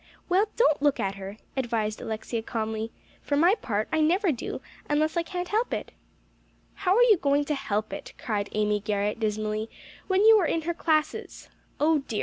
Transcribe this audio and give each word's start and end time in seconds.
"Well, 0.29 0.45
don't 0.55 0.81
look 0.81 0.99
at 0.99 1.13
her," 1.13 1.37
advised 1.55 2.01
Alexia 2.01 2.41
calmly; 2.41 2.89
"for 3.21 3.37
my 3.37 3.53
part, 3.53 3.87
I 3.93 4.01
never 4.01 4.31
do, 4.31 4.59
unless 4.89 5.15
I 5.15 5.21
can't 5.21 5.49
help 5.49 5.75
it." 5.75 5.91
"How 6.73 6.95
are 6.97 7.03
you 7.03 7.17
going 7.17 7.45
to 7.45 7.53
help 7.53 7.93
it," 7.93 8.13
cried 8.17 8.49
Amy 8.53 8.79
Garrett 8.79 9.19
dismally, 9.19 9.69
"when 10.07 10.25
you 10.25 10.37
are 10.39 10.47
in 10.47 10.63
her 10.63 10.73
classes? 10.73 11.49
Oh 11.79 11.99
dear! 11.99 12.19